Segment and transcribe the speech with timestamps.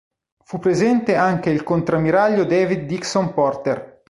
[0.43, 3.99] Fu presente anche il contrammiraglio David Dixon Porter.